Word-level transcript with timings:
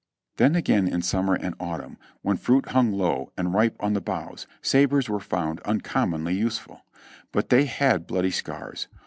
Then 0.37 0.55
again 0.55 0.87
in 0.87 1.03
summer 1.03 1.35
and 1.35 1.53
autumn, 1.59 1.99
when 2.23 2.35
fruit 2.35 2.69
hung 2.69 2.91
low 2.91 3.31
and 3.37 3.53
ripe 3.53 3.75
on 3.79 3.93
the 3.93 4.01
boughs, 4.01 4.47
sabres 4.59 5.07
were 5.07 5.19
found 5.19 5.59
uncommonly 5.61 6.33
useful. 6.33 6.81
But 7.31 7.49
they 7.49 7.65
had 7.65 8.07
bloody 8.07 8.31
scars. 8.31 8.87